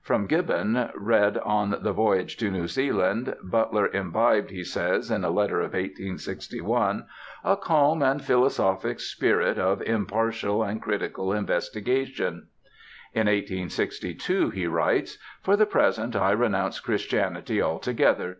From 0.00 0.26
Gibbon, 0.26 0.88
read 0.94 1.36
on 1.36 1.76
the 1.82 1.92
voyage 1.92 2.38
to 2.38 2.50
New 2.50 2.66
Zealand, 2.68 3.36
Butler 3.42 3.88
imbibed, 3.88 4.48
he 4.48 4.64
says, 4.64 5.10
in 5.10 5.24
a 5.24 5.30
letter 5.30 5.58
of 5.58 5.74
1861, 5.74 7.04
"a 7.44 7.56
calm 7.58 8.02
and 8.02 8.24
philosophic 8.24 8.98
spirit 8.98 9.58
of 9.58 9.82
impartial 9.82 10.62
and 10.62 10.80
critical 10.80 11.34
investigation." 11.34 12.46
In 13.12 13.26
1862 13.26 14.48
he 14.48 14.66
writes: 14.66 15.18
"For 15.42 15.54
the 15.54 15.66
present 15.66 16.16
I 16.16 16.30
renounce 16.32 16.80
Christianity 16.80 17.60
altogether. 17.60 18.38